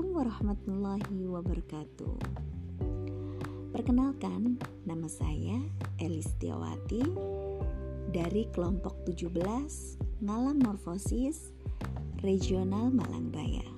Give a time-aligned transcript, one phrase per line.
[0.00, 2.16] warahmatullahi wabarakatuh.
[3.76, 4.56] Perkenalkan,
[4.88, 5.60] nama saya
[6.00, 7.04] Elis Tiawati
[8.08, 9.36] dari kelompok 17
[10.24, 11.52] Ngalam Morfosis
[12.24, 13.68] Regional Malangbaya.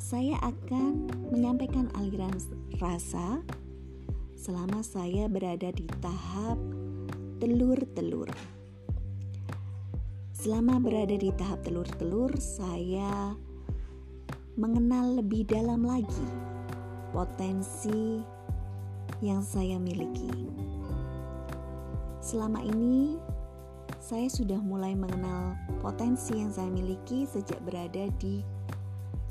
[0.00, 2.32] Saya akan menyampaikan aliran
[2.80, 3.44] rasa
[4.40, 6.56] selama saya berada di tahap
[7.44, 8.32] telur-telur.
[10.32, 13.36] Selama berada di tahap telur-telur, saya
[14.60, 16.28] mengenal lebih dalam lagi
[17.16, 18.20] potensi
[19.24, 20.52] yang saya miliki.
[22.20, 23.16] Selama ini,
[23.96, 28.44] saya sudah mulai mengenal potensi yang saya miliki sejak berada di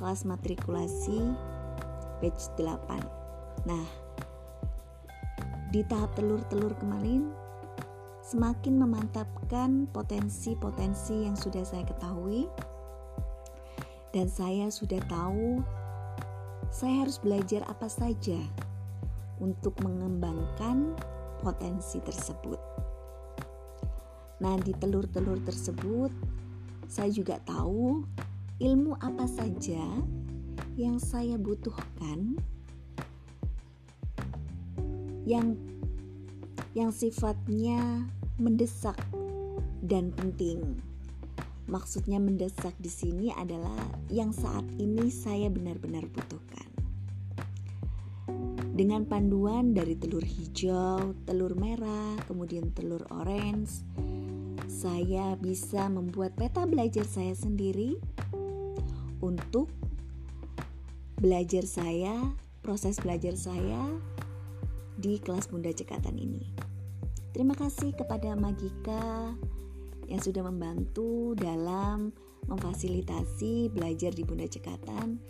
[0.01, 1.21] kelas matrikulasi
[2.25, 3.69] batch 8.
[3.69, 3.85] Nah,
[5.69, 7.29] di tahap telur-telur kemarin,
[8.25, 12.49] semakin memantapkan potensi-potensi yang sudah saya ketahui
[14.09, 15.61] dan saya sudah tahu
[16.69, 18.37] saya harus belajar apa saja
[19.41, 20.93] untuk mengembangkan
[21.41, 22.59] potensi tersebut.
[24.39, 26.11] Nah, di telur-telur tersebut,
[26.85, 28.05] saya juga tahu
[28.59, 29.81] ilmu apa saja
[30.79, 32.39] yang saya butuhkan
[35.27, 35.59] yang
[36.71, 38.07] yang sifatnya
[38.39, 38.95] mendesak
[39.83, 40.79] dan penting
[41.69, 43.77] Maksudnya mendesak di sini adalah
[44.09, 46.65] yang saat ini saya benar-benar butuhkan.
[48.73, 53.85] Dengan panduan dari telur hijau, telur merah, kemudian telur orange,
[54.65, 58.01] saya bisa membuat peta belajar saya sendiri
[59.21, 59.69] untuk
[61.21, 62.33] belajar saya,
[62.65, 63.93] proses belajar saya
[64.97, 66.49] di kelas Bunda Cekatan ini.
[67.29, 69.35] Terima kasih kepada Magika
[70.09, 72.09] yang sudah membantu dalam
[72.49, 75.21] memfasilitasi belajar di Bunda Cekatan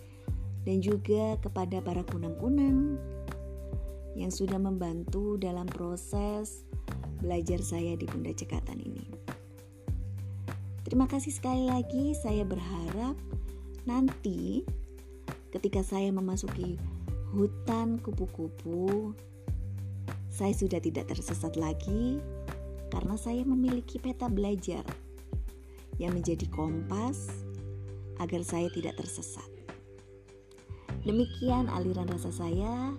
[0.64, 2.96] dan juga kepada para kunang-kunang
[4.16, 6.64] yang sudah membantu dalam proses
[7.20, 9.06] belajar saya di Bunda Cekatan ini.
[10.88, 13.14] Terima kasih sekali lagi, saya berharap
[13.84, 14.64] nanti
[15.52, 16.80] ketika saya memasuki
[17.36, 19.14] hutan kupu-kupu,
[20.32, 22.18] saya sudah tidak tersesat lagi
[22.90, 24.84] karena saya memiliki peta belajar
[26.02, 27.30] yang menjadi kompas
[28.20, 29.46] agar saya tidak tersesat.
[31.08, 32.92] Demikian aliran rasa saya.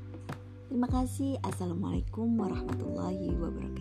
[0.71, 1.37] Terima kasih.
[1.45, 3.79] Assalamualaikum warahmatullahi wabarakatuh.